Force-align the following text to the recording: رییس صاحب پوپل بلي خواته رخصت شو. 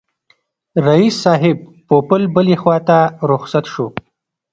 رییس 0.87 1.15
صاحب 1.23 1.57
پوپل 1.87 2.21
بلي 2.35 2.55
خواته 2.61 2.99
رخصت 3.31 3.65
شو. 3.73 3.85